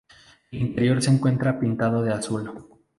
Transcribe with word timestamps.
El 0.51 0.59
interior 0.63 0.99
se 1.03 1.11
encuentra 1.11 1.59
pintado 1.59 2.01
de 2.01 2.11
azul. 2.11 2.49